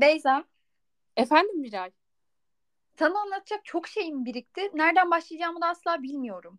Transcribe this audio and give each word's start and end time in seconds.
Beyza, 0.00 0.44
Efendim 1.16 1.60
Miray? 1.60 1.90
sana 2.98 3.20
anlatacak 3.20 3.64
çok 3.64 3.88
şeyim 3.88 4.24
birikti. 4.24 4.60
Nereden 4.74 5.10
başlayacağımı 5.10 5.60
da 5.60 5.66
asla 5.66 6.02
bilmiyorum. 6.02 6.58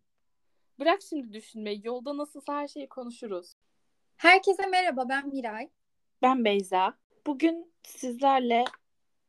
Bırak 0.79 1.01
şimdi 1.01 1.33
düşünmeyi. 1.33 1.81
Yolda 1.83 2.17
nasılsa 2.17 2.55
her 2.55 2.67
şeyi 2.67 2.89
konuşuruz. 2.89 3.53
Herkese 4.17 4.65
merhaba, 4.67 5.09
ben 5.09 5.27
Miray. 5.27 5.69
Ben 6.21 6.45
Beyza. 6.45 6.97
Bugün 7.27 7.73
sizlerle 7.83 8.65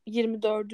24. 0.06 0.72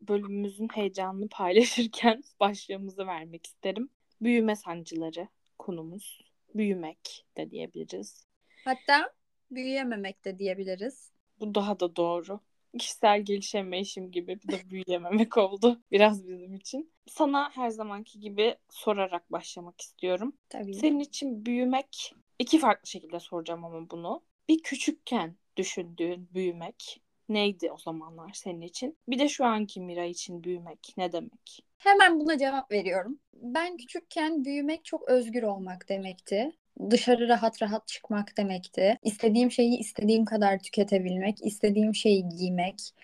bölümümüzün 0.00 0.68
heyecanını 0.68 1.28
paylaşırken 1.28 2.22
başlığımızı 2.40 3.06
vermek 3.06 3.46
isterim. 3.46 3.90
Büyüme 4.20 4.56
sancıları 4.56 5.28
konumuz. 5.58 6.24
Büyümek 6.54 7.26
de 7.36 7.50
diyebiliriz. 7.50 8.26
Hatta 8.64 9.12
büyüyememek 9.50 10.24
de 10.24 10.38
diyebiliriz. 10.38 11.12
Bu 11.40 11.54
daha 11.54 11.80
da 11.80 11.96
doğru. 11.96 12.40
Kişisel 12.78 13.22
gelişemeyişim 13.22 14.10
gibi 14.10 14.38
bir 14.42 14.48
de 14.52 14.70
büyüyememek 14.70 15.36
oldu 15.36 15.80
biraz 15.92 16.28
bizim 16.28 16.54
için. 16.54 16.92
Sana 17.06 17.50
her 17.54 17.70
zamanki 17.70 18.20
gibi 18.20 18.56
sorarak 18.70 19.32
başlamak 19.32 19.80
istiyorum. 19.80 20.32
Tabii. 20.48 20.74
Senin 20.74 21.00
için 21.00 21.46
büyümek 21.46 22.14
iki 22.38 22.58
farklı 22.58 22.86
şekilde 22.88 23.20
soracağım 23.20 23.64
ama 23.64 23.90
bunu. 23.90 24.22
Bir 24.48 24.62
küçükken 24.62 25.36
düşündüğün 25.56 26.28
büyümek 26.34 27.00
neydi 27.28 27.72
o 27.72 27.78
zamanlar 27.78 28.32
senin 28.32 28.60
için? 28.60 28.98
Bir 29.08 29.18
de 29.18 29.28
şu 29.28 29.44
anki 29.44 29.80
Mira 29.80 30.04
için 30.04 30.44
büyümek 30.44 30.94
ne 30.96 31.12
demek? 31.12 31.64
Hemen 31.78 32.20
buna 32.20 32.38
cevap 32.38 32.72
veriyorum. 32.72 33.18
Ben 33.34 33.76
küçükken 33.76 34.44
büyümek 34.44 34.84
çok 34.84 35.08
özgür 35.08 35.42
olmak 35.42 35.88
demekti. 35.88 36.52
Dışarı 36.90 37.28
rahat 37.28 37.62
rahat 37.62 37.88
çıkmak 37.88 38.36
demekti. 38.36 38.98
İstediğim 39.02 39.50
şeyi 39.50 39.78
istediğim 39.78 40.24
kadar 40.24 40.58
tüketebilmek, 40.58 41.46
istediğim 41.46 41.94
şeyi 41.94 42.28
giymek. 42.28 42.94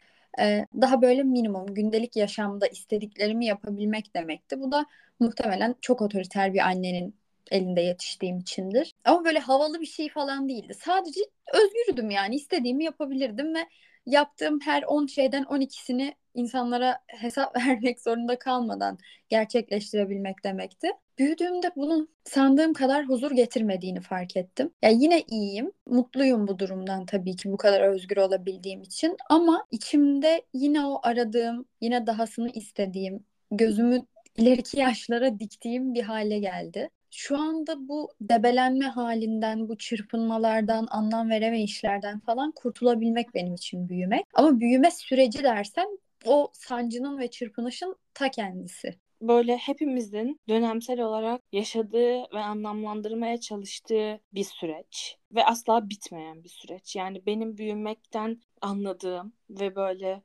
Ee, 0.40 0.66
daha 0.80 1.02
böyle 1.02 1.22
minimum 1.22 1.74
gündelik 1.74 2.16
yaşamda 2.16 2.66
istediklerimi 2.66 3.46
yapabilmek 3.46 4.14
demekti. 4.16 4.60
Bu 4.60 4.72
da 4.72 4.86
muhtemelen 5.20 5.74
çok 5.80 6.02
otoriter 6.02 6.54
bir 6.54 6.58
annenin 6.58 7.14
elinde 7.50 7.80
yetiştiğim 7.80 8.38
içindir. 8.38 8.92
Ama 9.04 9.24
böyle 9.24 9.38
havalı 9.38 9.80
bir 9.80 9.86
şey 9.86 10.08
falan 10.08 10.48
değildi. 10.48 10.74
Sadece 10.74 11.20
özgürdüm 11.54 12.10
yani 12.10 12.34
istediğimi 12.36 12.84
yapabilirdim 12.84 13.54
ve 13.54 13.68
yaptığım 14.06 14.60
her 14.60 14.82
10 14.82 15.06
şeyden 15.06 15.42
12'sini 15.42 16.14
insanlara 16.34 16.98
hesap 17.06 17.56
vermek 17.66 18.00
zorunda 18.00 18.38
kalmadan 18.38 18.98
gerçekleştirebilmek 19.28 20.44
demekti. 20.44 20.88
Büyüdüğümde 21.18 21.70
bunun 21.76 22.08
sandığım 22.24 22.72
kadar 22.72 23.08
huzur 23.08 23.30
getirmediğini 23.30 24.00
fark 24.00 24.36
ettim. 24.36 24.70
Ya 24.82 24.90
yani 24.90 25.02
yine 25.02 25.22
iyiyim, 25.22 25.72
mutluyum 25.86 26.48
bu 26.48 26.58
durumdan 26.58 27.06
tabii 27.06 27.36
ki 27.36 27.52
bu 27.52 27.56
kadar 27.56 27.80
özgür 27.80 28.16
olabildiğim 28.16 28.82
için 28.82 29.16
ama 29.30 29.66
içimde 29.70 30.42
yine 30.54 30.86
o 30.86 31.00
aradığım, 31.02 31.64
yine 31.80 32.06
dahasını 32.06 32.50
istediğim, 32.50 33.24
gözümü 33.50 34.02
ileriki 34.36 34.78
yaşlara 34.80 35.38
diktiğim 35.38 35.94
bir 35.94 36.02
hale 36.02 36.38
geldi. 36.38 36.90
Şu 37.16 37.38
anda 37.38 37.88
bu 37.88 38.10
debelenme 38.20 38.86
halinden, 38.86 39.68
bu 39.68 39.78
çırpınmalardan, 39.78 40.86
anlam 40.90 41.30
veremeyişlerden 41.30 42.20
falan 42.20 42.52
kurtulabilmek 42.52 43.34
benim 43.34 43.54
için 43.54 43.88
büyümek. 43.88 44.24
Ama 44.34 44.60
büyüme 44.60 44.90
süreci 44.90 45.42
dersen 45.42 45.98
o 46.24 46.50
sancının 46.52 47.18
ve 47.18 47.30
çırpınışın 47.30 47.96
ta 48.14 48.30
kendisi. 48.30 48.98
Böyle 49.20 49.56
hepimizin 49.56 50.40
dönemsel 50.48 51.00
olarak 51.00 51.42
yaşadığı 51.52 52.22
ve 52.34 52.38
anlamlandırmaya 52.38 53.40
çalıştığı 53.40 54.20
bir 54.32 54.44
süreç 54.44 55.16
ve 55.34 55.44
asla 55.44 55.90
bitmeyen 55.90 56.44
bir 56.44 56.48
süreç. 56.48 56.96
Yani 56.96 57.26
benim 57.26 57.56
büyümekten 57.56 58.40
anladığım 58.60 59.32
ve 59.50 59.76
böyle 59.76 60.22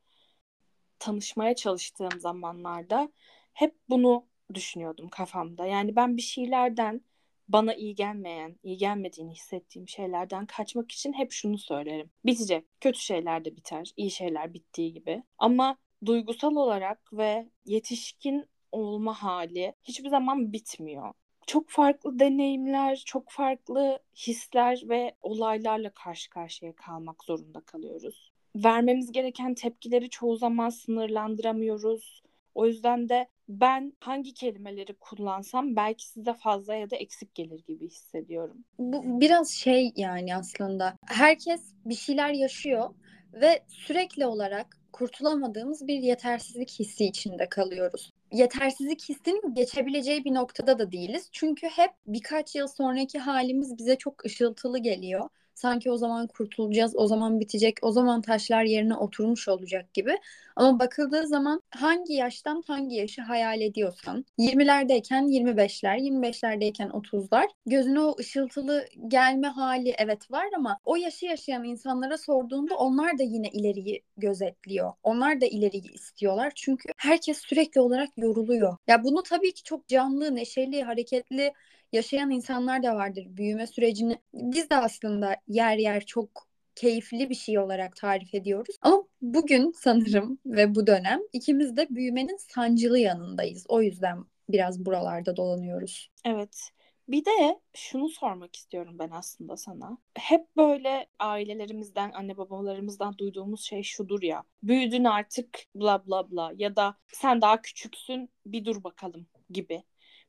tanışmaya 1.00 1.56
çalıştığım 1.56 2.20
zamanlarda 2.20 3.10
hep 3.54 3.76
bunu 3.90 4.29
düşünüyordum 4.54 5.10
kafamda. 5.10 5.66
Yani 5.66 5.96
ben 5.96 6.18
bir 6.18 6.22
şeylerden 6.22 7.02
bana 7.48 7.74
iyi 7.74 7.96
gelmeyen, 7.96 8.56
iyi 8.64 8.78
gelmediğini 8.78 9.32
hissettiğim 9.32 9.88
şeylerden 9.88 10.46
kaçmak 10.46 10.92
için 10.92 11.14
hep 11.14 11.32
şunu 11.32 11.58
söylerim. 11.58 12.10
Bitecek. 12.26 12.66
Kötü 12.82 13.00
şeyler 13.00 13.46
de 13.46 13.56
biter. 13.56 13.92
iyi 13.98 14.12
şeyler 14.12 14.54
bittiği 14.54 14.94
gibi. 14.94 15.24
Ama 15.38 15.78
duygusal 16.06 16.56
olarak 16.56 17.14
ve 17.14 17.50
yetişkin 17.66 18.46
olma 18.72 19.24
hali 19.24 19.74
hiçbir 19.84 20.10
zaman 20.10 20.54
bitmiyor. 20.54 21.14
Çok 21.48 21.70
farklı 21.70 22.20
deneyimler, 22.20 23.04
çok 23.06 23.30
farklı 23.30 24.00
hisler 24.16 24.82
ve 24.90 25.16
olaylarla 25.22 25.90
karşı 25.90 26.30
karşıya 26.30 26.76
kalmak 26.76 27.24
zorunda 27.24 27.62
kalıyoruz. 27.62 28.32
Vermemiz 28.56 29.12
gereken 29.12 29.54
tepkileri 29.54 30.10
çoğu 30.10 30.36
zaman 30.36 30.70
sınırlandıramıyoruz. 30.70 32.24
O 32.56 32.66
yüzden 32.66 33.10
de 33.10 33.28
ben 33.50 33.94
hangi 34.00 34.34
kelimeleri 34.34 34.94
kullansam 34.94 35.76
belki 35.76 36.08
size 36.08 36.34
fazla 36.34 36.76
ya 36.76 36.90
da 36.90 36.96
eksik 36.96 37.36
gelir 37.36 37.64
gibi 37.68 37.88
hissediyorum. 37.88 38.58
Bu 38.80 39.22
biraz 39.22 39.50
şey 39.50 39.92
yani 39.96 40.36
aslında. 40.36 40.96
Herkes 41.06 41.62
bir 41.86 41.96
şeyler 41.96 42.34
yaşıyor 42.34 42.90
ve 43.34 43.64
sürekli 43.68 44.26
olarak 44.26 44.78
kurtulamadığımız 44.94 45.88
bir 45.88 46.00
yetersizlik 46.00 46.80
hissi 46.80 47.06
içinde 47.06 47.50
kalıyoruz. 47.50 48.12
Yetersizlik 48.32 49.10
hissinin 49.10 49.54
geçebileceği 49.54 50.26
bir 50.26 50.34
noktada 50.34 50.80
da 50.80 50.92
değiliz. 50.92 51.30
Çünkü 51.32 51.68
hep 51.68 51.92
birkaç 52.08 52.56
yıl 52.56 52.68
sonraki 52.68 53.20
halimiz 53.20 53.78
bize 53.78 53.96
çok 53.96 54.26
ışıltılı 54.26 54.80
geliyor 54.80 55.30
sanki 55.60 55.92
o 55.92 55.98
zaman 55.98 56.28
kurtulacağız, 56.28 56.96
o 56.96 57.08
zaman 57.08 57.40
bitecek, 57.40 57.78
o 57.82 57.92
zaman 57.92 58.22
taşlar 58.22 58.64
yerine 58.64 58.96
oturmuş 58.96 59.48
olacak 59.48 59.94
gibi. 59.94 60.18
Ama 60.56 60.80
bakıldığı 60.80 61.28
zaman 61.28 61.62
hangi 61.72 62.14
yaştan 62.14 62.64
hangi 62.68 62.96
yaşı 62.96 63.22
hayal 63.22 63.62
ediyorsan 63.62 64.26
20'lerdeyken 64.38 65.28
25'ler, 65.28 65.98
25'lerdeyken 65.98 66.90
30'lar 66.90 67.48
gözüne 67.66 68.00
o 68.00 68.16
ışıltılı 68.20 68.86
gelme 69.08 69.48
hali 69.48 69.96
evet 69.98 70.32
var 70.32 70.46
ama 70.58 70.78
o 70.86 70.96
yaşı 70.96 71.26
yaşayan 71.26 71.64
insanlara 71.64 72.18
sorduğunda 72.18 72.76
onlar 72.76 73.18
da 73.20 73.24
yine 73.24 73.48
ileriyi 73.50 74.04
gözetliyor. 74.18 74.94
Onlar 75.04 75.42
da 75.42 75.46
ileriyi 75.46 75.94
istiyorlar. 75.94 76.52
Çünkü 76.56 76.90
herkes 76.98 77.38
sürekli 77.38 77.82
olarak 77.82 78.10
yoruluyor. 78.18 78.78
Ya 78.88 79.04
bunu 79.04 79.24
tabii 79.24 79.54
ki 79.54 79.64
çok 79.64 79.88
canlı, 79.88 80.36
neşeli, 80.36 80.84
hareketli 80.84 81.54
yaşayan 81.94 82.30
insanlar 82.30 82.84
da 82.84 82.96
vardır. 82.96 83.26
Büyüme 83.30 83.68
sürecini 83.68 84.18
biz 84.34 84.70
de 84.70 84.76
aslında 84.76 85.36
yer 85.48 85.78
yer 85.78 86.06
çok 86.06 86.50
keyifli 86.76 87.30
bir 87.30 87.36
şey 87.36 87.60
olarak 87.60 87.96
tarif 87.96 88.36
ediyoruz. 88.36 88.76
Ama 88.82 89.04
bugün 89.22 89.72
sanırım 89.72 90.40
ve 90.46 90.76
bu 90.76 90.88
dönem 90.88 91.20
ikimiz 91.34 91.78
de 91.78 91.88
büyümenin 91.90 92.38
sancılı 92.38 93.00
yanındayız. 93.00 93.66
O 93.68 93.82
yüzden 93.82 94.26
biraz 94.50 94.86
buralarda 94.86 95.38
dolanıyoruz. 95.38 96.10
Evet. 96.26 96.70
Bir 97.08 97.26
de 97.26 97.60
şunu 97.74 98.10
sormak 98.10 98.56
istiyorum 98.56 98.96
ben 99.00 99.10
aslında 99.12 99.58
sana. 99.58 99.98
Hep 100.18 100.58
böyle 100.58 101.08
ailelerimizden, 101.20 102.12
anne 102.12 102.38
babalarımızdan 102.38 103.18
duyduğumuz 103.18 103.62
şey 103.62 103.84
şudur 103.84 104.22
ya. 104.22 104.44
Büyüdün 104.64 105.04
artık 105.04 105.60
bla 105.76 106.08
bla 106.08 106.32
bla 106.32 106.52
ya 106.56 106.76
da 106.76 106.96
sen 107.14 107.42
daha 107.42 107.62
küçüksün 107.62 108.30
bir 108.46 108.66
dur 108.66 108.84
bakalım 108.84 109.28
gibi. 109.50 109.84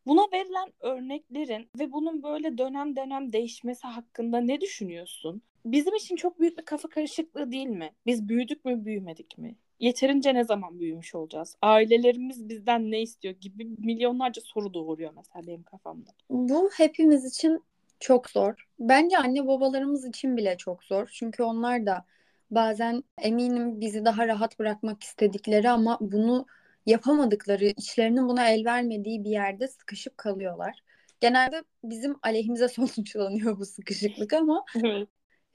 Buna 0.06 0.20
verilen 0.32 0.72
örneklerin 0.80 1.68
ve 1.78 1.92
bunun 1.92 2.22
böyle 2.22 2.58
dönem 2.58 2.96
dönem 2.96 3.32
değişmesi 3.32 3.86
hakkında 3.86 4.40
ne 4.40 4.60
düşünüyorsun? 4.60 5.42
Bizim 5.64 5.94
için 5.94 6.16
çok 6.16 6.40
büyük 6.40 6.58
bir 6.58 6.64
kafa 6.64 6.88
karışıklığı 6.88 7.52
değil 7.52 7.66
mi? 7.66 7.90
Biz 8.06 8.28
büyüdük 8.28 8.64
mü, 8.64 8.84
büyümedik 8.84 9.38
mi? 9.38 9.54
Yeterince 9.80 10.34
ne 10.34 10.44
zaman 10.44 10.80
büyümüş 10.80 11.14
olacağız? 11.14 11.56
Ailelerimiz 11.62 12.48
bizden 12.48 12.90
ne 12.90 13.02
istiyor 13.02 13.34
gibi 13.34 13.64
milyonlarca 13.64 14.42
soru 14.44 14.74
doğuruyor 14.74 15.12
mesela 15.16 15.46
benim 15.46 15.62
kafamda. 15.62 16.10
Bu 16.30 16.70
hepimiz 16.76 17.24
için 17.24 17.64
çok 18.00 18.30
zor. 18.30 18.66
Bence 18.78 19.18
anne 19.18 19.46
babalarımız 19.46 20.08
için 20.08 20.36
bile 20.36 20.56
çok 20.56 20.84
zor. 20.84 21.08
Çünkü 21.12 21.42
onlar 21.42 21.86
da 21.86 22.04
bazen 22.50 23.04
eminim 23.18 23.80
bizi 23.80 24.04
daha 24.04 24.28
rahat 24.28 24.58
bırakmak 24.58 25.02
istedikleri 25.02 25.70
ama 25.70 25.98
bunu 26.00 26.46
yapamadıkları, 26.86 27.64
içlerinin 27.64 28.28
buna 28.28 28.48
el 28.48 28.64
vermediği 28.64 29.24
bir 29.24 29.30
yerde 29.30 29.68
sıkışıp 29.68 30.18
kalıyorlar. 30.18 30.80
Genelde 31.20 31.64
bizim 31.84 32.16
aleyhimize 32.22 32.68
sonuçlanıyor 32.70 33.58
bu 33.58 33.66
sıkışıklık 33.66 34.32
ama 34.32 34.64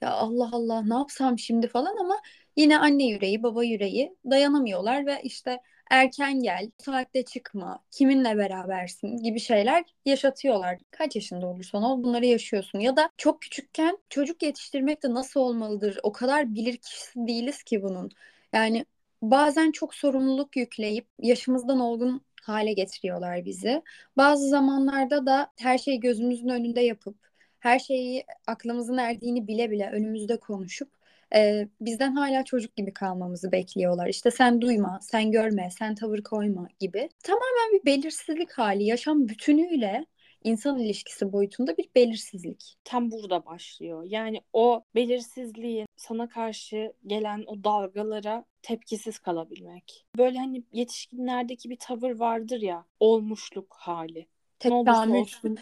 ya 0.00 0.10
Allah 0.10 0.48
Allah 0.52 0.82
ne 0.82 0.94
yapsam 0.94 1.38
şimdi 1.38 1.68
falan 1.68 1.96
ama 2.00 2.20
yine 2.56 2.78
anne 2.78 3.06
yüreği, 3.06 3.42
baba 3.42 3.64
yüreği 3.64 4.16
dayanamıyorlar 4.30 5.06
ve 5.06 5.20
işte 5.22 5.60
erken 5.90 6.40
gel, 6.42 6.70
saatte 6.78 7.24
çıkma, 7.24 7.84
kiminle 7.90 8.36
berabersin 8.36 9.16
gibi 9.16 9.40
şeyler 9.40 9.84
yaşatıyorlar. 10.04 10.78
Kaç 10.90 11.16
yaşında 11.16 11.46
olursan 11.46 11.82
ol 11.82 12.02
bunları 12.02 12.26
yaşıyorsun. 12.26 12.78
Ya 12.78 12.96
da 12.96 13.10
çok 13.16 13.42
küçükken 13.42 13.98
çocuk 14.10 14.42
yetiştirmek 14.42 15.02
de 15.02 15.14
nasıl 15.14 15.40
olmalıdır? 15.40 15.98
O 16.02 16.12
kadar 16.12 16.54
bilir 16.54 16.76
kişisi 16.76 17.26
değiliz 17.26 17.62
ki 17.62 17.82
bunun. 17.82 18.10
Yani 18.52 18.86
bazen 19.22 19.72
çok 19.72 19.94
sorumluluk 19.94 20.56
yükleyip 20.56 21.06
yaşımızdan 21.18 21.80
olgun 21.80 22.22
hale 22.42 22.72
getiriyorlar 22.72 23.44
bizi. 23.44 23.82
Bazı 24.16 24.48
zamanlarda 24.48 25.26
da 25.26 25.52
her 25.58 25.78
şeyi 25.78 26.00
gözümüzün 26.00 26.48
önünde 26.48 26.80
yapıp 26.80 27.16
her 27.60 27.78
şeyi 27.78 28.24
aklımızın 28.46 28.98
erdiğini 28.98 29.46
bile 29.48 29.70
bile 29.70 29.90
önümüzde 29.92 30.36
konuşup 30.40 30.90
e, 31.34 31.68
bizden 31.80 32.12
hala 32.12 32.44
çocuk 32.44 32.76
gibi 32.76 32.92
kalmamızı 32.94 33.52
bekliyorlar. 33.52 34.06
İşte 34.06 34.30
sen 34.30 34.60
duyma, 34.60 34.98
sen 35.02 35.32
görme, 35.32 35.68
sen 35.78 35.94
tavır 35.94 36.22
koyma 36.22 36.68
gibi. 36.78 37.08
Tamamen 37.22 37.72
bir 37.72 37.86
belirsizlik 37.86 38.52
hali, 38.52 38.84
yaşam 38.84 39.28
bütünüyle 39.28 40.06
insan 40.46 40.78
ilişkisi 40.78 41.32
boyutunda 41.32 41.76
bir 41.76 41.88
belirsizlik. 41.94 42.74
Tam 42.84 43.10
burada 43.10 43.46
başlıyor. 43.46 44.04
Yani 44.06 44.40
o 44.52 44.82
belirsizliğin 44.94 45.86
sana 45.96 46.28
karşı 46.28 46.92
gelen 47.06 47.44
o 47.46 47.64
dalgalara 47.64 48.44
tepkisiz 48.62 49.18
kalabilmek. 49.18 50.06
Böyle 50.16 50.38
hani 50.38 50.62
yetişkinlerdeki 50.72 51.70
bir 51.70 51.76
tavır 51.76 52.10
vardır 52.10 52.60
ya, 52.60 52.84
olmuşluk 53.00 53.76
hali. 53.78 54.26
Tek 54.58 54.72
ne 54.72 54.76
olursa 54.76 55.10
olsun. 55.10 55.58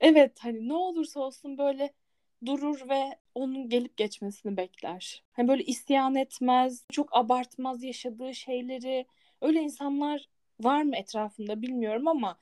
Evet 0.00 0.38
hani 0.40 0.68
ne 0.68 0.74
olursa 0.74 1.20
olsun 1.20 1.58
böyle 1.58 1.92
durur 2.46 2.88
ve 2.88 3.18
onun 3.34 3.68
gelip 3.68 3.96
geçmesini 3.96 4.56
bekler. 4.56 5.22
Hani 5.32 5.48
böyle 5.48 5.64
isyan 5.64 6.14
etmez, 6.14 6.84
çok 6.92 7.16
abartmaz 7.16 7.82
yaşadığı 7.82 8.34
şeyleri. 8.34 9.06
Öyle 9.40 9.60
insanlar 9.60 10.28
var 10.60 10.82
mı 10.82 10.96
etrafında 10.96 11.62
bilmiyorum 11.62 12.08
ama 12.08 12.38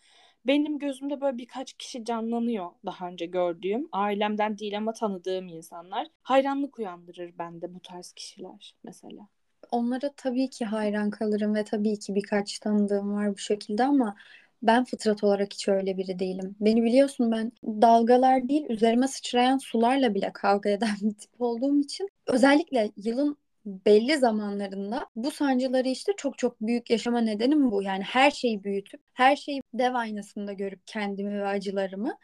benim 0.47 0.79
gözümde 0.79 1.21
böyle 1.21 1.39
birkaç 1.39 1.73
kişi 1.73 2.05
canlanıyor 2.05 2.71
daha 2.87 3.09
önce 3.09 3.27
gördüğüm. 3.27 3.89
Ailemden 3.93 4.59
değil 4.59 4.79
ama 4.79 4.93
tanıdığım 4.93 5.49
insanlar. 5.49 6.07
Hayranlık 6.23 6.79
uyandırır 6.79 7.39
bende 7.39 7.75
bu 7.75 7.81
tarz 7.81 8.13
kişiler 8.13 8.75
mesela. 8.85 9.29
Onlara 9.71 10.11
tabii 10.17 10.51
ki 10.51 10.65
hayran 10.65 11.11
kalırım 11.11 11.55
ve 11.55 11.65
tabii 11.65 11.99
ki 11.99 12.15
birkaç 12.15 12.59
tanıdığım 12.59 13.15
var 13.15 13.35
bu 13.35 13.39
şekilde 13.39 13.85
ama 13.85 14.17
ben 14.63 14.85
fıtrat 14.85 15.25
olarak 15.25 15.53
hiç 15.53 15.69
öyle 15.69 15.97
biri 15.97 16.19
değilim. 16.19 16.57
Beni 16.61 16.83
biliyorsun 16.83 17.33
ben 17.33 17.53
dalgalar 17.65 18.49
değil 18.49 18.67
üzerime 18.69 19.09
sıçrayan 19.09 19.59
sularla 19.59 20.15
bile 20.15 20.31
kavga 20.35 20.71
eden 20.71 20.97
bir 21.03 21.15
tip 21.15 21.41
olduğum 21.41 21.81
için 21.81 22.09
özellikle 22.27 22.91
yılın 22.97 23.37
belli 23.67 24.17
zamanlarında 24.19 25.07
bu 25.17 25.31
sancıları 25.31 25.89
işte 25.89 26.13
çok 26.17 26.39
çok 26.39 26.61
büyük 26.61 26.91
yaşama 26.91 27.21
nedenim 27.21 27.71
bu. 27.71 27.83
Yani 27.83 28.03
her 28.03 28.31
şeyi 28.31 28.65
büyütüp 28.65 29.01
her 29.13 29.37
şeyi 29.37 29.63
dev 29.75 29.95
aynasında 29.95 30.53
görüp 30.53 30.81
kendimi 30.87 31.41
ve 31.41 31.47
acılarımı 31.47 32.19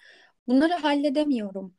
bunları 0.49 0.75
halledemiyorum. 0.75 1.75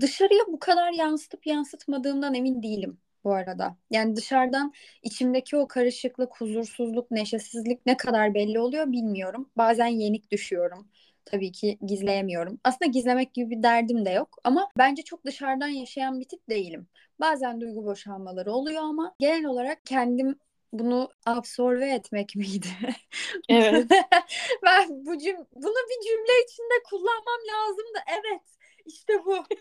Dışarıya 0.00 0.42
bu 0.48 0.58
kadar 0.58 0.92
yansıtıp 0.92 1.46
yansıtmadığımdan 1.46 2.34
emin 2.34 2.62
değilim 2.62 2.98
bu 3.24 3.32
arada. 3.34 3.76
Yani 3.90 4.16
dışarıdan 4.16 4.72
içimdeki 5.02 5.56
o 5.56 5.68
karışıklık, 5.68 6.40
huzursuzluk, 6.40 7.10
neşesizlik 7.10 7.86
ne 7.86 7.96
kadar 7.96 8.34
belli 8.34 8.60
oluyor 8.60 8.92
bilmiyorum. 8.92 9.50
Bazen 9.56 9.86
yenik 9.86 10.30
düşüyorum. 10.30 10.88
Tabii 11.24 11.52
ki 11.52 11.78
gizleyemiyorum. 11.86 12.60
Aslında 12.64 12.90
gizlemek 12.90 13.34
gibi 13.34 13.50
bir 13.50 13.62
derdim 13.62 14.04
de 14.04 14.10
yok 14.10 14.38
ama 14.44 14.68
bence 14.78 15.02
çok 15.02 15.24
dışarıdan 15.24 15.68
yaşayan 15.68 16.20
bir 16.20 16.24
tip 16.28 16.48
değilim. 16.50 16.88
Bazen 17.20 17.60
duygu 17.60 17.84
boşalmaları 17.84 18.52
oluyor 18.52 18.82
ama 18.82 19.14
genel 19.18 19.44
olarak 19.44 19.86
kendim 19.86 20.38
bunu 20.72 21.10
absorbe 21.26 21.90
etmek 21.90 22.36
miydi? 22.36 22.68
Evet. 23.48 23.90
ben 24.64 25.06
bu 25.06 25.18
cüm 25.18 25.36
bunu 25.36 25.74
bir 25.90 26.08
cümle 26.08 26.44
içinde 26.44 26.82
kullanmam 26.90 27.40
lazımdı. 27.52 27.98
Evet. 28.08 28.42
İşte 28.86 29.12
bu. 29.24 29.36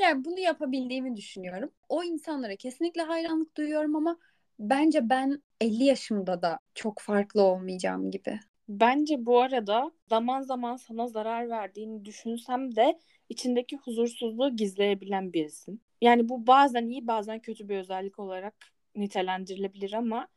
Yani 0.00 0.24
bunu 0.24 0.38
yapabildiğimi 0.38 1.16
düşünüyorum. 1.16 1.70
O 1.88 2.04
insanlara 2.04 2.56
kesinlikle 2.56 3.02
hayranlık 3.02 3.56
duyuyorum 3.56 3.96
ama 3.96 4.18
bence 4.58 5.08
ben 5.10 5.42
50 5.60 5.84
yaşımda 5.84 6.42
da 6.42 6.58
çok 6.74 6.98
farklı 7.00 7.42
olmayacağım 7.42 8.10
gibi. 8.10 8.40
Bence 8.68 9.26
bu 9.26 9.40
arada 9.40 9.92
zaman 10.08 10.42
zaman 10.42 10.76
sana 10.76 11.06
zarar 11.06 11.48
verdiğini 11.48 12.04
düşünsem 12.04 12.76
de 12.76 13.00
içindeki 13.28 13.76
huzursuzluğu 13.76 14.56
gizleyebilen 14.56 15.32
birisin. 15.32 15.82
Yani 16.00 16.28
bu 16.28 16.46
bazen 16.46 16.86
iyi 16.86 17.06
bazen 17.06 17.38
kötü 17.40 17.68
bir 17.68 17.78
özellik 17.78 18.18
olarak 18.18 18.54
nitelendirilebilir 18.94 19.92
ama 19.92 20.28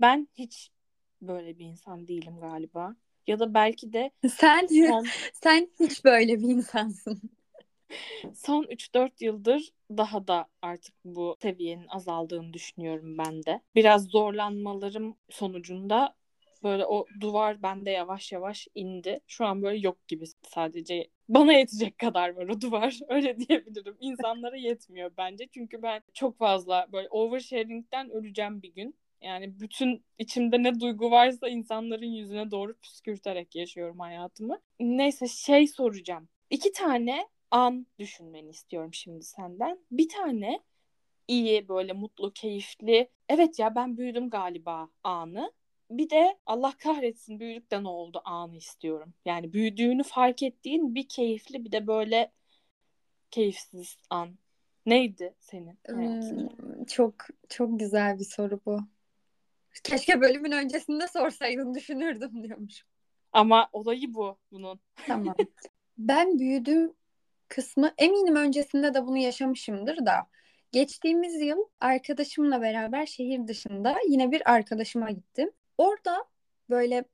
ben 0.00 0.28
hiç 0.34 0.70
böyle 1.22 1.58
bir 1.58 1.64
insan 1.64 2.08
değilim 2.08 2.40
galiba. 2.40 2.96
Ya 3.26 3.38
da 3.38 3.54
belki 3.54 3.92
de 3.92 4.10
sen 4.28 4.66
son... 4.66 5.06
sen 5.42 5.70
hiç 5.80 6.04
böyle 6.04 6.38
bir 6.38 6.48
insansın. 6.48 7.20
Son 8.34 8.64
3-4 8.64 9.22
yıldır 9.22 9.70
daha 9.90 10.26
da 10.26 10.46
artık 10.62 10.94
bu 11.04 11.36
seviyenin 11.42 11.86
azaldığını 11.88 12.52
düşünüyorum 12.52 13.18
ben 13.18 13.42
de. 13.44 13.60
Biraz 13.74 14.04
zorlanmalarım 14.04 15.16
sonucunda 15.30 16.14
böyle 16.62 16.86
o 16.86 17.06
duvar 17.20 17.62
bende 17.62 17.90
yavaş 17.90 18.32
yavaş 18.32 18.68
indi. 18.74 19.20
Şu 19.26 19.46
an 19.46 19.62
böyle 19.62 19.78
yok 19.78 20.08
gibi 20.08 20.24
sadece 20.42 21.08
bana 21.28 21.52
yetecek 21.52 21.98
kadar 21.98 22.28
var 22.36 22.48
o 22.48 22.60
duvar. 22.60 22.98
Öyle 23.08 23.38
diyebilirim. 23.38 23.96
İnsanlara 24.00 24.56
yetmiyor 24.56 25.10
bence. 25.18 25.46
Çünkü 25.50 25.82
ben 25.82 26.02
çok 26.14 26.38
fazla 26.38 26.86
böyle 26.92 27.08
oversharing'den 27.08 28.10
öleceğim 28.10 28.62
bir 28.62 28.74
gün. 28.74 28.94
Yani 29.20 29.60
bütün 29.60 30.04
içimde 30.18 30.62
ne 30.62 30.80
duygu 30.80 31.10
varsa 31.10 31.48
insanların 31.48 32.06
yüzüne 32.06 32.50
doğru 32.50 32.74
püskürterek 32.74 33.54
yaşıyorum 33.56 33.98
hayatımı. 33.98 34.60
Neyse 34.80 35.28
şey 35.28 35.66
soracağım. 35.66 36.28
İki 36.50 36.72
tane 36.72 37.28
an 37.50 37.86
düşünmeni 37.98 38.50
istiyorum 38.50 38.94
şimdi 38.94 39.24
senden. 39.24 39.78
Bir 39.90 40.08
tane 40.08 40.60
iyi 41.28 41.68
böyle 41.68 41.92
mutlu, 41.92 42.32
keyifli. 42.32 43.10
Evet 43.28 43.58
ya 43.58 43.74
ben 43.74 43.96
büyüdüm 43.96 44.30
galiba 44.30 44.88
anı. 45.04 45.52
Bir 45.90 46.10
de 46.10 46.38
Allah 46.46 46.72
kahretsin 46.78 47.40
büyüdük 47.40 47.70
de 47.70 47.82
ne 47.82 47.88
oldu 47.88 48.22
anı 48.24 48.56
istiyorum. 48.56 49.14
Yani 49.24 49.52
büyüdüğünü 49.52 50.02
fark 50.02 50.42
ettiğin 50.42 50.94
bir 50.94 51.08
keyifli 51.08 51.64
bir 51.64 51.72
de 51.72 51.86
böyle 51.86 52.32
keyifsiz 53.30 53.96
an. 54.10 54.38
Neydi 54.86 55.34
senin 55.38 55.78
Hmm, 55.86 56.84
çok 56.84 57.14
çok 57.48 57.80
güzel 57.80 58.18
bir 58.18 58.24
soru 58.24 58.60
bu. 58.66 58.80
Keşke 59.84 60.20
bölümün 60.20 60.52
öncesinde 60.52 61.08
sorsaydın 61.08 61.74
düşünürdüm 61.74 62.42
diyormuş. 62.42 62.84
Ama 63.32 63.68
olayı 63.72 64.14
bu 64.14 64.38
bunun. 64.52 64.80
Tamam. 65.06 65.34
ben 65.98 66.38
büyüdüm 66.38 66.92
kısmı 67.48 67.94
eminim 67.98 68.36
öncesinde 68.36 68.94
de 68.94 69.06
bunu 69.06 69.18
yaşamışımdır 69.18 70.06
da 70.06 70.26
geçtiğimiz 70.72 71.42
yıl 71.42 71.58
arkadaşımla 71.80 72.62
beraber 72.62 73.06
şehir 73.06 73.48
dışında 73.48 73.96
yine 74.08 74.30
bir 74.30 74.52
arkadaşıma 74.52 75.10
gittim. 75.10 75.50
Orada 75.78 76.24
böyle 76.70 77.04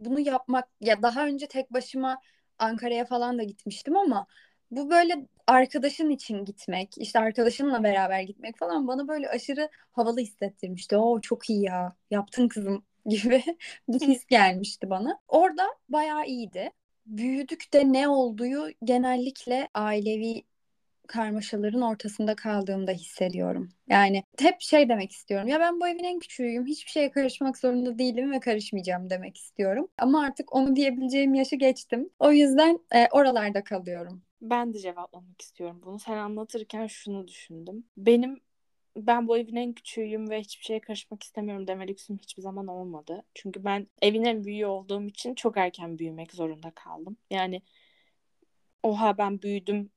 bunu 0.00 0.20
yapmak 0.20 0.68
ya 0.80 1.02
daha 1.02 1.26
önce 1.26 1.46
tek 1.46 1.72
başıma 1.72 2.20
Ankara'ya 2.58 3.04
falan 3.04 3.38
da 3.38 3.42
gitmiştim 3.42 3.96
ama 3.96 4.26
bu 4.70 4.90
böyle 4.90 5.26
arkadaşın 5.46 6.10
için 6.10 6.44
gitmek, 6.44 6.98
işte 6.98 7.18
arkadaşınla 7.18 7.82
beraber 7.84 8.20
gitmek 8.20 8.58
falan 8.58 8.88
bana 8.88 9.08
böyle 9.08 9.28
aşırı 9.28 9.70
havalı 9.92 10.20
hissettirmişti. 10.20 10.96
O 10.96 11.20
çok 11.20 11.50
iyi 11.50 11.62
ya, 11.62 11.96
yaptın 12.10 12.48
kızım 12.48 12.84
gibi 13.06 13.42
bir 13.88 14.00
his 14.00 14.26
gelmişti 14.26 14.90
bana. 14.90 15.20
Orada 15.28 15.66
bayağı 15.88 16.26
iyiydi 16.26 16.72
büyüdükte 17.06 17.92
ne 17.92 18.08
olduğu 18.08 18.70
genellikle 18.84 19.68
ailevi 19.74 20.44
karmaşaların 21.06 21.82
ortasında 21.82 22.36
kaldığımda 22.36 22.92
hissediyorum. 22.92 23.68
Yani 23.88 24.22
hep 24.38 24.60
şey 24.60 24.88
demek 24.88 25.12
istiyorum. 25.12 25.48
Ya 25.48 25.60
ben 25.60 25.80
bu 25.80 25.88
evin 25.88 26.04
en 26.04 26.18
küçüğüyüm. 26.18 26.66
Hiçbir 26.66 26.90
şeye 26.90 27.10
karışmak 27.10 27.58
zorunda 27.58 27.98
değilim 27.98 28.32
ve 28.32 28.40
karışmayacağım 28.40 29.10
demek 29.10 29.36
istiyorum. 29.36 29.88
Ama 29.98 30.24
artık 30.24 30.54
onu 30.54 30.76
diyebileceğim 30.76 31.34
yaşı 31.34 31.56
geçtim. 31.56 32.10
O 32.18 32.32
yüzden 32.32 32.78
e, 32.94 33.08
oralarda 33.10 33.64
kalıyorum. 33.64 34.22
Ben 34.42 34.74
de 34.74 34.78
cevaplamak 34.78 35.42
istiyorum 35.42 35.80
bunu. 35.84 35.98
Sen 35.98 36.16
anlatırken 36.16 36.86
şunu 36.86 37.28
düşündüm. 37.28 37.84
Benim 37.96 38.40
ben 38.96 39.28
bu 39.28 39.38
evin 39.38 39.56
en 39.56 39.72
küçüğüyüm 39.72 40.30
ve 40.30 40.40
hiçbir 40.40 40.64
şeye 40.64 40.80
karışmak 40.80 41.22
istemiyorum 41.22 41.66
deme 41.66 41.88
lüksüm 41.88 42.18
hiçbir 42.18 42.42
zaman 42.42 42.66
olmadı. 42.66 43.24
Çünkü 43.34 43.64
ben 43.64 43.86
evin 44.02 44.24
en 44.24 44.44
büyüğü 44.44 44.66
olduğum 44.66 45.06
için 45.06 45.34
çok 45.34 45.56
erken 45.56 45.98
büyümek 45.98 46.32
zorunda 46.32 46.70
kaldım. 46.70 47.16
Yani 47.30 47.62
oha 48.82 49.18
ben 49.18 49.42
büyüdüm 49.42 49.90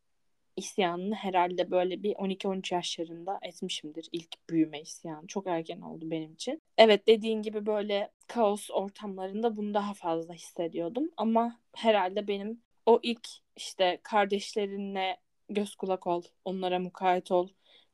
isyanını 0.59 1.15
herhalde 1.15 1.71
böyle 1.71 2.03
bir 2.03 2.15
12-13 2.15 2.73
yaşlarında 2.73 3.39
etmişimdir 3.41 4.09
ilk 4.11 4.49
büyüme 4.49 4.81
isyanı. 4.81 5.27
Çok 5.27 5.47
erken 5.47 5.81
oldu 5.81 6.11
benim 6.11 6.33
için. 6.33 6.61
Evet 6.77 7.07
dediğin 7.07 7.41
gibi 7.41 7.65
böyle 7.65 8.11
kaos 8.27 8.69
ortamlarında 8.71 9.57
bunu 9.57 9.73
daha 9.73 9.93
fazla 9.93 10.33
hissediyordum. 10.33 11.11
Ama 11.17 11.59
herhalde 11.75 12.27
benim 12.27 12.61
o 12.85 12.99
ilk 13.03 13.27
işte 13.55 13.99
kardeşlerinle 14.03 15.17
göz 15.49 15.75
kulak 15.75 16.07
ol, 16.07 16.23
onlara 16.45 16.79
mukayyet 16.79 17.31
ol, 17.31 17.49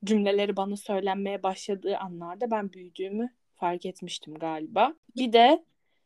cümleleri 0.05 0.57
bana 0.57 0.77
söylenmeye 0.77 1.43
başladığı 1.43 1.97
anlarda 1.97 2.51
ben 2.51 2.73
büyüdüğümü 2.73 3.29
fark 3.55 3.85
etmiştim 3.85 4.33
galiba. 4.33 4.93
Bir 5.15 5.33
de 5.33 5.65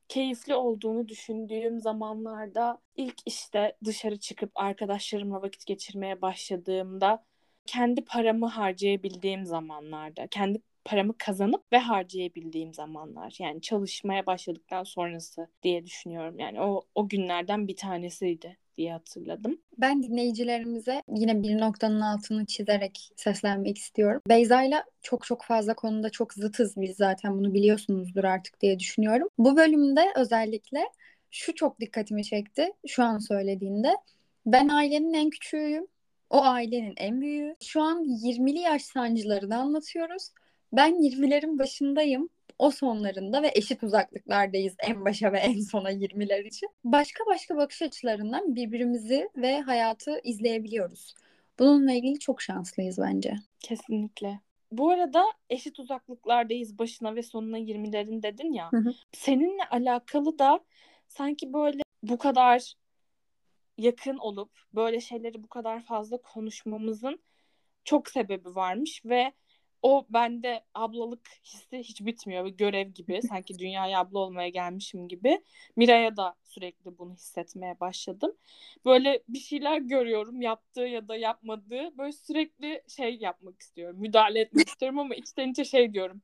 keyifli 0.09 0.55
olduğunu 0.55 1.07
düşündüğüm 1.07 1.79
zamanlarda 1.79 2.79
ilk 2.95 3.15
işte 3.25 3.77
dışarı 3.85 4.19
çıkıp 4.19 4.51
arkadaşlarımla 4.55 5.41
vakit 5.41 5.65
geçirmeye 5.65 6.21
başladığımda 6.21 7.25
kendi 7.65 8.05
paramı 8.05 8.47
harcayabildiğim 8.47 9.45
zamanlarda, 9.45 10.27
kendi 10.27 10.61
paramı 10.85 11.17
kazanıp 11.17 11.71
ve 11.71 11.77
harcayabildiğim 11.77 12.73
zamanlar. 12.73 13.35
Yani 13.39 13.61
çalışmaya 13.61 14.25
başladıktan 14.25 14.83
sonrası 14.83 15.47
diye 15.63 15.85
düşünüyorum. 15.85 16.39
Yani 16.39 16.61
o 16.61 16.81
o 16.95 17.09
günlerden 17.09 17.67
bir 17.67 17.75
tanesiydi 17.75 18.57
diye 18.77 18.91
hatırladım. 18.93 19.61
Ben 19.77 20.03
dinleyicilerimize 20.03 21.03
yine 21.15 21.43
bir 21.43 21.57
noktanın 21.57 22.01
altını 22.01 22.45
çizerek 22.45 23.09
seslenmek 23.15 23.77
istiyorum. 23.77 24.21
Beyza'yla 24.29 24.83
çok 25.01 25.25
çok 25.25 25.43
fazla 25.43 25.73
konuda 25.73 26.09
çok 26.09 26.33
zıtız 26.33 26.77
biz 26.77 26.95
zaten 26.97 27.37
bunu 27.37 27.53
biliyorsunuzdur 27.53 28.23
artık 28.23 28.61
diye 28.61 28.79
düşünüyorum. 28.79 29.27
Bu 29.37 29.57
bölümde 29.57 30.05
özellikle 30.15 30.79
şu 31.31 31.55
çok 31.55 31.79
dikkatimi 31.79 32.23
çekti 32.23 32.73
şu 32.87 33.03
an 33.03 33.17
söylediğinde. 33.17 33.95
Ben 34.45 34.69
ailenin 34.69 35.13
en 35.13 35.29
küçüğüyüm. 35.29 35.87
O 36.29 36.43
ailenin 36.43 36.93
en 36.97 37.21
büyüğü. 37.21 37.55
Şu 37.63 37.81
an 37.81 38.03
20'li 38.03 38.59
yaş 38.59 38.81
sancılarını 38.81 39.57
anlatıyoruz. 39.57 40.29
Ben 40.73 40.93
20'lerin 40.93 41.59
başındayım. 41.59 42.29
O 42.59 42.71
sonlarında 42.71 43.43
ve 43.43 43.51
eşit 43.55 43.83
uzaklıklardayız 43.83 44.75
en 44.79 45.05
başa 45.05 45.33
ve 45.33 45.37
en 45.37 45.59
sona 45.59 45.91
20'ler 45.91 46.47
için. 46.47 46.69
Başka 46.83 47.25
başka 47.25 47.57
bakış 47.57 47.81
açılarından 47.81 48.55
birbirimizi 48.55 49.29
ve 49.35 49.61
hayatı 49.61 50.19
izleyebiliyoruz. 50.23 51.13
Bununla 51.59 51.93
ilgili 51.93 52.19
çok 52.19 52.41
şanslıyız 52.41 52.99
bence. 52.99 53.33
Kesinlikle. 53.59 54.39
Bu 54.71 54.89
arada 54.89 55.23
eşit 55.49 55.79
uzaklıklardayız 55.79 56.79
başına 56.79 57.15
ve 57.15 57.23
sonuna 57.23 57.59
20'lerin 57.59 58.23
dedin 58.23 58.53
ya. 58.53 58.71
Hı 58.71 58.77
hı. 58.77 58.93
Seninle 59.11 59.63
alakalı 59.71 60.39
da 60.39 60.59
sanki 61.07 61.53
böyle 61.53 61.81
bu 62.03 62.17
kadar 62.17 62.73
yakın 63.77 64.17
olup 64.17 64.51
böyle 64.73 65.01
şeyleri 65.01 65.43
bu 65.43 65.47
kadar 65.47 65.79
fazla 65.79 66.17
konuşmamızın 66.17 67.19
çok 67.83 68.09
sebebi 68.09 68.55
varmış 68.55 69.05
ve 69.05 69.33
o 69.81 70.05
bende 70.09 70.63
ablalık 70.73 71.29
hissi 71.43 71.77
hiç 71.77 72.01
bitmiyor. 72.01 72.45
Bir 72.45 72.49
görev 72.49 72.89
gibi. 72.89 73.21
Sanki 73.29 73.59
dünyaya 73.59 73.99
abla 73.99 74.19
olmaya 74.19 74.49
gelmişim 74.49 75.07
gibi. 75.07 75.41
Miray'a 75.75 76.17
da 76.17 76.35
sürekli 76.43 76.97
bunu 76.97 77.13
hissetmeye 77.13 77.79
başladım. 77.79 78.37
Böyle 78.85 79.23
bir 79.27 79.39
şeyler 79.39 79.77
görüyorum. 79.77 80.41
Yaptığı 80.41 80.81
ya 80.81 81.07
da 81.07 81.15
yapmadığı. 81.15 81.97
Böyle 81.97 82.11
sürekli 82.11 82.83
şey 82.87 83.15
yapmak 83.15 83.61
istiyorum. 83.61 83.99
Müdahale 83.99 84.39
etmek 84.39 84.67
istiyorum 84.69 84.99
ama 84.99 85.15
içten 85.15 85.51
içe 85.51 85.65
şey 85.65 85.93
diyorum. 85.93 86.21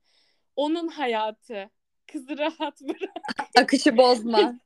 Onun 0.55 0.87
hayatı. 0.87 1.69
Kızı 2.11 2.37
rahat 2.37 2.81
bırak. 2.81 3.49
Akışı 3.57 3.97
bozma. 3.97 4.59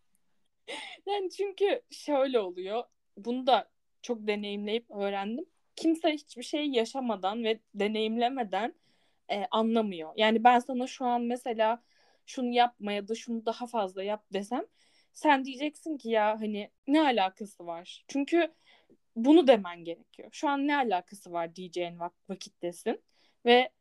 yani 1.05 1.29
çünkü 1.29 1.81
şöyle 1.91 2.39
oluyor. 2.39 2.83
Bunu 3.17 3.47
da 3.47 3.69
çok 4.01 4.27
deneyimleyip 4.27 4.91
öğrendim 4.91 5.45
kimse 5.79 6.11
hiçbir 6.13 6.43
şey 6.43 6.67
yaşamadan 6.69 7.43
ve 7.43 7.59
deneyimlemeden 7.75 8.75
e, 9.31 9.45
anlamıyor. 9.51 10.13
Yani 10.17 10.43
ben 10.43 10.59
sana 10.59 10.87
şu 10.87 11.05
an 11.05 11.21
mesela 11.21 11.83
şunu 12.25 12.49
yapma 12.53 12.91
ya 12.91 13.07
da 13.07 13.15
şunu 13.15 13.45
daha 13.45 13.67
fazla 13.67 14.03
yap 14.03 14.25
desem 14.33 14.65
sen 15.13 15.45
diyeceksin 15.45 15.97
ki 15.97 16.09
ya 16.09 16.41
hani 16.41 16.71
ne 16.87 17.01
alakası 17.01 17.65
var? 17.65 18.05
Çünkü 18.07 18.53
bunu 19.15 19.47
demen 19.47 19.83
gerekiyor. 19.83 20.29
Şu 20.31 20.49
an 20.49 20.67
ne 20.67 20.75
alakası 20.75 21.31
var 21.31 21.55
diyeceğin 21.55 21.97
vak- 21.99 22.29
vakittesin 22.29 23.01
ve 23.45 23.71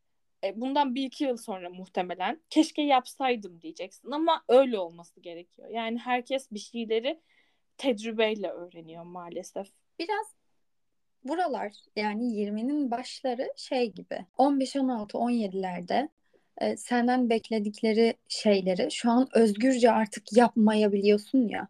e, 0.45 0.61
bundan 0.61 0.95
bir 0.95 1.05
iki 1.05 1.25
yıl 1.25 1.37
sonra 1.37 1.71
muhtemelen 1.71 2.43
keşke 2.51 2.83
yapsaydım 2.83 3.63
diyeceksin 3.63 4.11
ama 4.11 4.45
öyle 4.49 4.79
olması 4.79 5.21
gerekiyor. 5.21 5.69
Yani 5.69 5.99
herkes 5.99 6.51
bir 6.53 6.59
şeyleri 6.59 7.21
tecrübeyle 7.79 8.51
öğreniyor 8.51 9.05
maalesef. 9.05 9.69
Biraz 9.99 10.38
buralar 11.25 11.73
yani 11.97 12.25
20'nin 12.25 12.91
başları 12.91 13.53
şey 13.57 13.93
gibi 13.93 14.27
15, 14.39 14.77
16, 14.77 15.19
17'lerde 15.19 16.09
e, 16.59 16.77
senden 16.77 17.31
bekledikleri 17.31 18.15
şeyleri 18.29 18.91
şu 18.91 19.11
an 19.11 19.29
özgürce 19.33 19.91
artık 19.91 20.37
yapmayabiliyorsun 20.37 21.49
ya. 21.49 21.69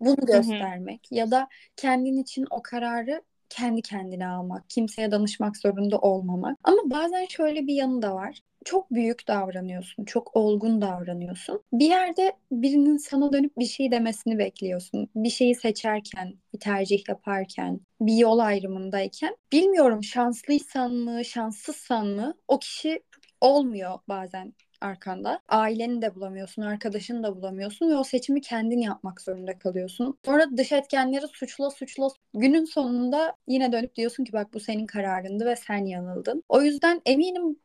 Bunu 0.00 0.16
göstermek 0.26 1.12
ya 1.12 1.30
da 1.30 1.48
kendin 1.76 2.16
için 2.16 2.46
o 2.50 2.62
kararı 2.62 3.22
kendi 3.48 3.82
kendine 3.82 4.26
almak, 4.26 4.70
kimseye 4.70 5.10
danışmak 5.10 5.56
zorunda 5.56 5.98
olmamak. 5.98 6.58
Ama 6.64 6.82
bazen 6.84 7.26
şöyle 7.26 7.66
bir 7.66 7.74
yanı 7.74 8.02
da 8.02 8.14
var 8.14 8.40
çok 8.66 8.90
büyük 8.90 9.28
davranıyorsun, 9.28 10.04
çok 10.04 10.36
olgun 10.36 10.80
davranıyorsun. 10.80 11.62
Bir 11.72 11.86
yerde 11.86 12.32
birinin 12.52 12.96
sana 12.96 13.32
dönüp 13.32 13.58
bir 13.58 13.66
şey 13.66 13.90
demesini 13.90 14.38
bekliyorsun. 14.38 15.08
Bir 15.14 15.30
şeyi 15.30 15.54
seçerken, 15.54 16.34
bir 16.54 16.60
tercih 16.60 17.08
yaparken, 17.08 17.80
bir 18.00 18.16
yol 18.16 18.38
ayrımındayken. 18.38 19.36
Bilmiyorum 19.52 20.04
şanslıysan 20.04 20.94
mı, 20.94 21.24
şanssızsan 21.24 22.06
mı 22.06 22.34
o 22.48 22.58
kişi 22.58 23.02
olmuyor 23.40 23.98
bazen 24.08 24.54
arkanda. 24.80 25.40
Aileni 25.48 26.02
de 26.02 26.14
bulamıyorsun, 26.14 26.62
arkadaşını 26.62 27.22
da 27.22 27.36
bulamıyorsun 27.36 27.90
ve 27.90 27.96
o 27.96 28.04
seçimi 28.04 28.40
kendin 28.40 28.80
yapmak 28.80 29.20
zorunda 29.20 29.58
kalıyorsun. 29.58 30.18
Sonra 30.24 30.56
dış 30.56 30.72
etkenleri 30.72 31.28
suçla 31.28 31.70
suçla. 31.70 32.08
Günün 32.34 32.64
sonunda 32.64 33.34
yine 33.48 33.72
dönüp 33.72 33.96
diyorsun 33.96 34.24
ki 34.24 34.32
bak 34.32 34.54
bu 34.54 34.60
senin 34.60 34.86
kararındı 34.86 35.46
ve 35.46 35.56
sen 35.56 35.86
yanıldın. 35.86 36.42
O 36.48 36.62
yüzden 36.62 37.02
eminim 37.06 37.56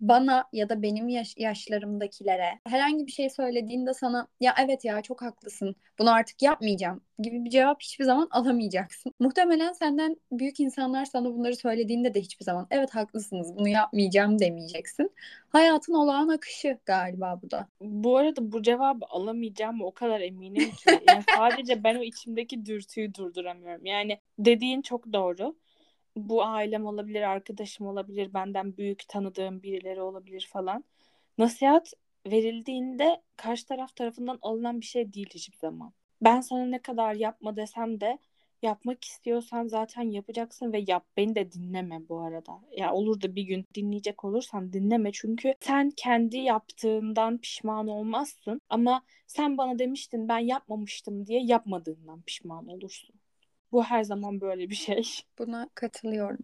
bana 0.00 0.44
ya 0.52 0.68
da 0.68 0.82
benim 0.82 1.08
yaş- 1.08 1.36
yaşlarımdakilere 1.36 2.60
herhangi 2.66 3.06
bir 3.06 3.12
şey 3.12 3.30
söylediğinde 3.30 3.94
sana 3.94 4.28
ya 4.40 4.54
evet 4.64 4.84
ya 4.84 5.02
çok 5.02 5.22
haklısın 5.22 5.76
bunu 5.98 6.10
artık 6.12 6.42
yapmayacağım 6.42 7.00
gibi 7.18 7.44
bir 7.44 7.50
cevap 7.50 7.82
hiçbir 7.82 8.04
zaman 8.04 8.28
alamayacaksın. 8.30 9.14
Muhtemelen 9.20 9.72
senden 9.72 10.16
büyük 10.32 10.60
insanlar 10.60 11.04
sana 11.04 11.24
bunları 11.34 11.56
söylediğinde 11.56 12.14
de 12.14 12.20
hiçbir 12.20 12.44
zaman 12.44 12.66
evet 12.70 12.94
haklısınız 12.94 13.56
bunu 13.56 13.68
yapmayacağım 13.68 14.38
demeyeceksin. 14.38 15.10
Hayatın 15.48 15.94
olağan 15.94 16.28
akışı 16.28 16.78
galiba 16.86 17.40
bu 17.42 17.50
da. 17.50 17.68
Bu 17.80 18.16
arada 18.16 18.52
bu 18.52 18.62
cevabı 18.62 19.04
alamayacağım 19.10 19.82
o 19.82 19.90
kadar 19.94 20.20
eminim 20.20 20.70
ki. 20.70 21.00
Yani 21.04 21.22
sadece 21.34 21.84
ben 21.84 21.94
o 21.96 22.02
içimdeki 22.02 22.66
dürtüyü 22.66 23.14
durduramıyorum. 23.14 23.86
Yani 23.86 24.18
dediğin 24.38 24.82
çok 24.82 25.12
doğru 25.12 25.56
bu 26.28 26.44
ailem 26.44 26.86
olabilir, 26.86 27.22
arkadaşım 27.22 27.86
olabilir, 27.86 28.34
benden 28.34 28.76
büyük 28.76 29.08
tanıdığım 29.08 29.62
birileri 29.62 30.00
olabilir 30.00 30.48
falan. 30.52 30.84
Nasihat 31.38 31.92
verildiğinde 32.26 33.22
karşı 33.36 33.66
taraf 33.66 33.96
tarafından 33.96 34.38
alınan 34.42 34.80
bir 34.80 34.86
şey 34.86 35.12
değil 35.12 35.30
hiçbir 35.34 35.58
zaman. 35.58 35.92
Ben 36.22 36.40
sana 36.40 36.66
ne 36.66 36.82
kadar 36.82 37.14
yapma 37.14 37.56
desem 37.56 38.00
de 38.00 38.18
yapmak 38.62 39.04
istiyorsan 39.04 39.66
zaten 39.66 40.02
yapacaksın 40.02 40.72
ve 40.72 40.84
yap. 40.88 41.06
Beni 41.16 41.34
de 41.34 41.52
dinleme 41.52 42.08
bu 42.08 42.20
arada. 42.20 42.60
Ya 42.76 42.92
olur 42.92 43.20
da 43.20 43.34
bir 43.34 43.42
gün 43.42 43.64
dinleyecek 43.74 44.24
olursan 44.24 44.72
dinleme 44.72 45.10
çünkü 45.12 45.54
sen 45.60 45.90
kendi 45.96 46.36
yaptığından 46.36 47.38
pişman 47.38 47.88
olmazsın 47.88 48.60
ama 48.68 49.02
sen 49.26 49.58
bana 49.58 49.78
demiştin 49.78 50.28
ben 50.28 50.38
yapmamıştım 50.38 51.26
diye 51.26 51.44
yapmadığından 51.44 52.22
pişman 52.22 52.68
olursun. 52.68 53.14
Bu 53.72 53.84
her 53.84 54.04
zaman 54.04 54.40
böyle 54.40 54.70
bir 54.70 54.74
şey. 54.74 55.02
Buna 55.38 55.68
katılıyorum. 55.74 56.38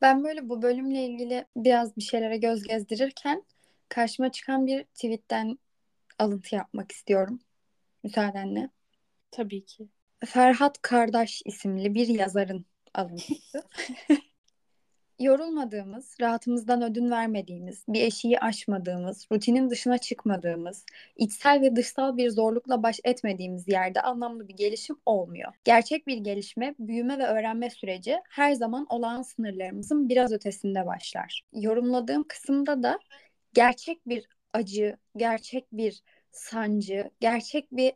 Ben 0.00 0.24
böyle 0.24 0.48
bu 0.48 0.62
bölümle 0.62 1.04
ilgili 1.04 1.44
biraz 1.56 1.96
bir 1.96 2.02
şeylere 2.02 2.36
göz 2.36 2.62
gezdirirken 2.62 3.44
karşıma 3.88 4.32
çıkan 4.32 4.66
bir 4.66 4.84
tweetten 4.84 5.58
alıntı 6.18 6.54
yapmak 6.54 6.92
istiyorum. 6.92 7.40
Müsaadenle. 8.04 8.70
Tabii 9.30 9.64
ki. 9.64 9.88
Ferhat 10.26 10.82
Kardeş 10.82 11.42
isimli 11.44 11.94
bir 11.94 12.08
yazarın 12.08 12.66
alıntısı. 12.94 13.62
yorulmadığımız, 15.18 16.16
rahatımızdan 16.20 16.82
ödün 16.82 17.10
vermediğimiz, 17.10 17.84
bir 17.88 18.02
eşiği 18.02 18.40
aşmadığımız, 18.40 19.26
rutinin 19.32 19.70
dışına 19.70 19.98
çıkmadığımız, 19.98 20.84
içsel 21.16 21.60
ve 21.60 21.76
dışsal 21.76 22.16
bir 22.16 22.30
zorlukla 22.30 22.82
baş 22.82 23.00
etmediğimiz 23.04 23.68
yerde 23.68 24.00
anlamlı 24.00 24.48
bir 24.48 24.54
gelişim 24.54 24.96
olmuyor. 25.06 25.52
Gerçek 25.64 26.06
bir 26.06 26.16
gelişme, 26.16 26.74
büyüme 26.78 27.18
ve 27.18 27.26
öğrenme 27.26 27.70
süreci 27.70 28.18
her 28.30 28.52
zaman 28.52 28.86
olağan 28.88 29.22
sınırlarımızın 29.22 30.08
biraz 30.08 30.32
ötesinde 30.32 30.86
başlar. 30.86 31.42
Yorumladığım 31.52 32.24
kısımda 32.28 32.82
da 32.82 32.98
gerçek 33.54 34.08
bir 34.08 34.28
acı, 34.52 34.96
gerçek 35.16 35.64
bir 35.72 36.02
sancı, 36.32 37.10
gerçek 37.20 37.72
bir 37.72 37.92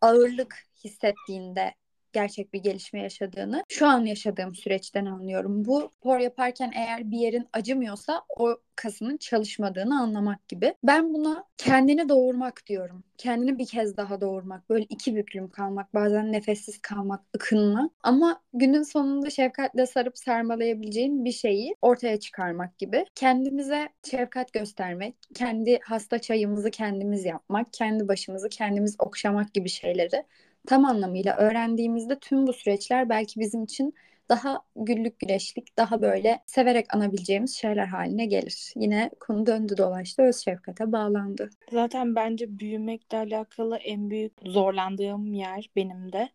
ağırlık 0.00 0.56
hissettiğinde 0.84 1.74
gerçek 2.14 2.52
bir 2.52 2.62
gelişme 2.62 3.00
yaşadığını 3.00 3.64
şu 3.68 3.86
an 3.86 4.04
yaşadığım 4.04 4.54
süreçten 4.54 5.06
anlıyorum. 5.06 5.64
Bu 5.64 5.90
spor 5.98 6.18
yaparken 6.18 6.72
eğer 6.74 7.10
bir 7.10 7.18
yerin 7.18 7.48
acımıyorsa 7.52 8.22
o 8.38 8.56
kasının 8.76 9.16
çalışmadığını 9.16 10.00
anlamak 10.00 10.48
gibi. 10.48 10.74
Ben 10.82 11.14
buna 11.14 11.44
kendini 11.56 12.08
doğurmak 12.08 12.66
diyorum. 12.66 13.04
Kendini 13.18 13.58
bir 13.58 13.66
kez 13.66 13.96
daha 13.96 14.20
doğurmak. 14.20 14.70
Böyle 14.70 14.84
iki 14.88 15.16
büklüm 15.16 15.50
kalmak. 15.50 15.94
Bazen 15.94 16.32
nefessiz 16.32 16.78
kalmak, 16.78 17.20
ıkınma. 17.36 17.90
Ama 18.02 18.40
günün 18.52 18.82
sonunda 18.82 19.30
şefkatle 19.30 19.86
sarıp 19.86 20.18
sarmalayabileceğin 20.18 21.24
bir 21.24 21.32
şeyi 21.32 21.74
ortaya 21.82 22.20
çıkarmak 22.20 22.78
gibi. 22.78 23.04
Kendimize 23.14 23.88
şefkat 24.10 24.52
göstermek, 24.52 25.14
kendi 25.34 25.78
hasta 25.82 26.18
çayımızı 26.18 26.70
kendimiz 26.70 27.24
yapmak, 27.24 27.72
kendi 27.72 28.08
başımızı 28.08 28.48
kendimiz 28.48 28.96
okşamak 28.98 29.54
gibi 29.54 29.68
şeyleri 29.68 30.24
tam 30.66 30.84
anlamıyla 30.84 31.36
öğrendiğimizde 31.36 32.18
tüm 32.18 32.46
bu 32.46 32.52
süreçler 32.52 33.08
belki 33.08 33.40
bizim 33.40 33.64
için 33.64 33.94
daha 34.28 34.60
güllük 34.76 35.18
güleşlik, 35.18 35.76
daha 35.76 36.02
böyle 36.02 36.42
severek 36.46 36.94
anabileceğimiz 36.94 37.56
şeyler 37.56 37.86
haline 37.86 38.26
gelir. 38.26 38.72
Yine 38.76 39.10
konu 39.20 39.46
döndü 39.46 39.74
dolaştı, 39.78 40.22
öz 40.22 40.36
şefkate 40.36 40.92
bağlandı. 40.92 41.50
Zaten 41.70 42.14
bence 42.14 42.58
büyümekle 42.58 43.18
alakalı 43.18 43.76
en 43.76 44.10
büyük 44.10 44.32
zorlandığım 44.44 45.32
yer 45.32 45.70
benim 45.76 46.12
de 46.12 46.28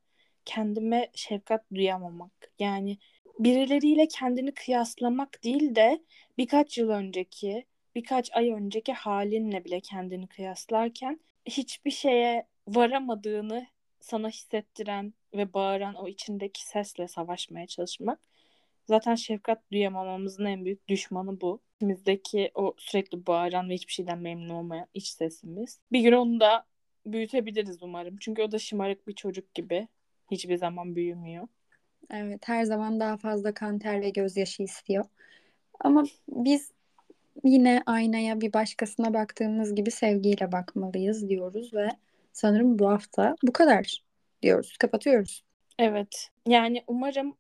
kendime 0.46 1.10
şefkat 1.14 1.64
duyamamak. 1.74 2.32
Yani 2.60 2.98
birileriyle 3.40 4.08
kendini 4.08 4.52
kıyaslamak 4.52 5.44
değil 5.44 5.76
de 5.76 6.04
birkaç 6.38 6.78
yıl 6.78 6.90
önceki, 6.90 7.66
birkaç 7.96 8.36
ay 8.36 8.52
önceki 8.52 8.94
halinle 8.94 9.66
bile 9.66 9.80
kendini 9.80 10.28
kıyaslarken 10.28 11.20
hiçbir 11.46 11.92
şeye 11.92 12.46
varamadığını 12.68 13.68
sana 14.00 14.30
hissettiren 14.30 15.14
ve 15.34 15.54
bağıran 15.54 15.96
o 15.96 16.08
içindeki 16.08 16.68
sesle 16.68 17.08
savaşmaya 17.08 17.68
çalışmak. 17.68 18.20
Zaten 18.86 19.16
şefkat 19.16 19.72
duyamamamızın 19.72 20.46
en 20.46 20.66
büyük 20.66 20.88
düşmanı 20.88 21.42
bu. 21.42 21.62
İçimizdeki 21.76 22.52
o 22.56 22.74
sürekli 22.78 23.28
bağıran 23.28 23.70
ve 23.70 23.74
hiçbir 23.74 23.94
şeyden 23.94 24.20
memnun 24.20 24.50
olmayan 24.50 24.88
iç 24.94 25.08
sesimiz. 25.08 25.80
Bir 25.92 26.02
gün 26.02 26.12
onu 26.12 26.40
da 26.40 26.66
büyütebiliriz 27.06 27.84
umarım. 27.84 28.18
Çünkü 28.20 28.42
o 28.42 28.52
da 28.52 28.60
şımarık 28.60 29.08
bir 29.08 29.14
çocuk 29.14 29.54
gibi. 29.54 29.88
Hiçbir 30.32 30.58
zaman 30.58 30.96
büyümüyor. 30.96 31.48
Evet, 32.10 32.48
her 32.48 32.64
zaman 32.64 33.00
daha 33.00 33.18
fazla 33.18 33.54
kan 33.54 33.80
ter 33.80 34.02
ve 34.02 34.10
gözyaşı 34.10 34.64
istiyor. 34.64 35.06
Ama 35.80 36.04
biz 36.28 36.72
yine 37.44 37.84
aynaya 37.86 38.42
bir 38.42 38.54
başkasına 38.54 39.14
baktığımız 39.14 39.76
gibi 39.76 39.92
sevgiyle 39.92 40.52
bakmalıyız 40.52 41.30
diyoruz 41.30 41.74
ve 41.74 41.90
sanırım 42.40 42.80
bu 42.80 42.90
hafta 42.90 43.36
bu 43.44 43.54
kadar 43.54 44.04
diyoruz. 44.42 44.78
Kapatıyoruz. 44.78 45.44
Evet. 45.80 46.30
Yani 46.48 46.84
umarım 46.88 47.38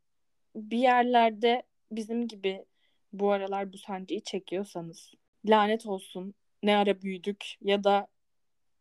bir 0.55 0.77
yerlerde 0.77 1.63
bizim 1.91 2.27
gibi 2.27 2.65
bu 3.13 3.31
aralar 3.31 3.73
bu 3.73 3.77
sancıyı 3.77 4.21
çekiyorsanız 4.21 5.11
lanet 5.45 5.85
olsun 5.85 6.33
ne 6.63 6.77
ara 6.77 7.01
büyüdük 7.01 7.45
ya 7.61 7.83
da 7.83 8.07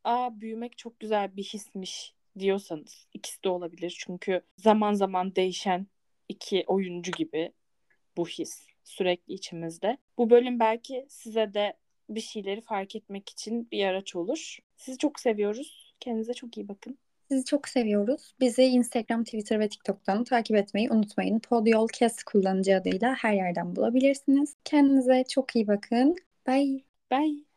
aa 0.04 0.40
büyümek 0.40 0.78
çok 0.78 1.00
güzel 1.00 1.36
bir 1.36 1.44
hismiş 1.44 2.14
diyorsanız 2.38 3.06
ikisi 3.14 3.44
de 3.44 3.48
olabilir. 3.48 3.96
Çünkü 4.06 4.42
zaman 4.56 4.92
zaman 4.94 5.34
değişen 5.36 5.86
iki 6.28 6.64
oyuncu 6.66 7.12
gibi 7.12 7.52
bu 8.16 8.28
his 8.28 8.66
sürekli 8.84 9.34
içimizde. 9.34 9.98
Bu 10.18 10.30
bölüm 10.30 10.60
belki 10.60 11.06
size 11.08 11.54
de 11.54 11.76
bir 12.08 12.20
şeyleri 12.20 12.60
fark 12.60 12.96
etmek 12.96 13.28
için 13.28 13.70
bir 13.70 13.84
araç 13.84 14.16
olur. 14.16 14.58
Sizi 14.76 14.98
çok 14.98 15.20
seviyoruz. 15.20 15.87
Kendinize 16.00 16.34
çok 16.34 16.56
iyi 16.56 16.68
bakın. 16.68 16.98
Sizi 17.30 17.44
çok 17.44 17.68
seviyoruz. 17.68 18.34
Bizi 18.40 18.62
Instagram, 18.62 19.24
Twitter 19.24 19.60
ve 19.60 19.68
TikTok'tan 19.68 20.24
takip 20.24 20.56
etmeyi 20.56 20.90
unutmayın. 20.90 21.38
Podyolcast 21.38 22.22
kullanıcı 22.22 22.76
adıyla 22.76 23.14
her 23.14 23.34
yerden 23.34 23.76
bulabilirsiniz. 23.76 24.54
Kendinize 24.64 25.24
çok 25.28 25.56
iyi 25.56 25.68
bakın. 25.68 26.16
Bye. 26.46 26.82
Bye. 27.10 27.47